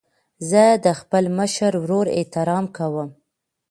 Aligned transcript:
زه 0.49 0.63
د 0.85 0.87
خپل 0.99 1.23
مشر 1.37 1.71
ورور 1.83 2.05
احترام 2.17 2.65
کوم. 2.77 3.09